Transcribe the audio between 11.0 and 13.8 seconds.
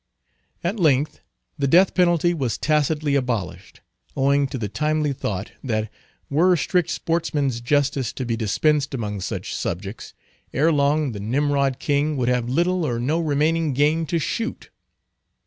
the Nimrod King would have little or no remaining